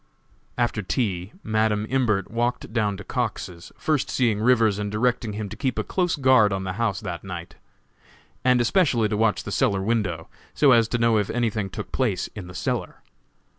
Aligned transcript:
After 0.57 0.81
tea, 0.81 1.31
Madam 1.43 1.85
Imbert 1.87 2.31
walked 2.31 2.73
down 2.73 2.97
to 2.97 3.03
Cox's, 3.03 3.71
first 3.77 4.09
seeing 4.09 4.39
Rivers 4.41 4.79
and 4.79 4.91
directing 4.91 5.33
him 5.33 5.47
to 5.49 5.55
keep 5.55 5.77
a 5.77 5.83
close 5.83 6.15
guard 6.15 6.51
on 6.51 6.63
the 6.63 6.73
house 6.81 6.99
that 7.01 7.23
night, 7.23 7.53
and 8.43 8.59
especially 8.59 9.09
to 9.09 9.15
watch 9.15 9.43
the 9.43 9.51
cellar 9.51 9.83
window, 9.83 10.27
so 10.55 10.71
as 10.71 10.87
to 10.87 10.97
know 10.97 11.19
if 11.19 11.29
anything 11.29 11.69
took 11.69 11.91
place 11.91 12.29
in 12.33 12.47
the 12.47 12.55
cellar. 12.55 13.03